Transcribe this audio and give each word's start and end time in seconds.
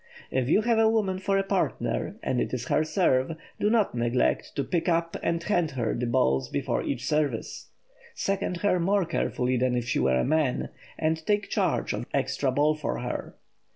If 0.31 0.49
you 0.49 0.63
have 0.63 0.79
a 0.79 0.89
woman 0.89 1.19
for 1.19 1.37
a 1.37 1.43
partner 1.43 2.15
and 2.23 2.41
it 2.41 2.55
is 2.55 2.69
her 2.69 2.83
"serve," 2.83 3.35
do 3.59 3.69
not 3.69 3.93
neglect 3.93 4.55
to 4.55 4.63
pick 4.63 4.89
up 4.89 5.15
and 5.21 5.43
hand 5.43 5.69
her 5.77 5.93
the 5.93 6.07
balls 6.07 6.49
before 6.49 6.81
each 6.81 7.05
service. 7.05 7.69
Second 8.15 8.57
her 8.65 8.79
more 8.79 9.05
carefully 9.05 9.57
than 9.57 9.75
if 9.75 9.85
she 9.87 9.99
were 9.99 10.17
a 10.19 10.25
man, 10.25 10.69
and 10.97 11.23
take 11.27 11.49
charge 11.51 11.93
of 11.93 12.01
the 12.09 12.17
extra 12.17 12.49
balls 12.51 12.81
for 12.81 13.01
her. 13.01 13.35